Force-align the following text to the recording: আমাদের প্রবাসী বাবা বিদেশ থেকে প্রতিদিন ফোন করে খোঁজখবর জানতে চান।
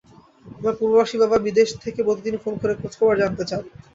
আমাদের 0.47 0.77
প্রবাসী 0.79 1.15
বাবা 1.19 1.37
বিদেশ 1.45 1.69
থেকে 1.83 1.99
প্রতিদিন 2.03 2.35
ফোন 2.43 2.53
করে 2.61 2.73
খোঁজখবর 2.79 3.19
জানতে 3.21 3.43
চান। 3.49 3.61